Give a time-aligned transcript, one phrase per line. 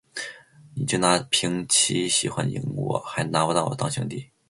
[0.73, 4.31] 你就拿瓶七喜欢迎我，还拿不拿我当兄弟